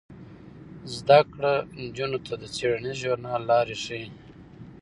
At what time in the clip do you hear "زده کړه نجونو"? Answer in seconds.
0.95-2.19